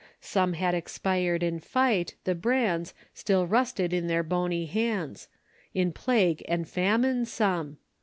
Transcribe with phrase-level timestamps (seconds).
[0.19, 5.27] Some had expired in fight the brands Still rusted in their bony hands.
[5.75, 7.77] In plague and famine some!